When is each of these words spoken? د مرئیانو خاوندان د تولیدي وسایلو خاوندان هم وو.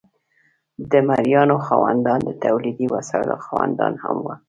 د 0.91 0.93
مرئیانو 1.09 1.55
خاوندان 1.67 2.19
د 2.25 2.29
تولیدي 2.43 2.87
وسایلو 2.95 3.35
خاوندان 3.45 3.93
هم 4.03 4.17
وو. 4.25 4.33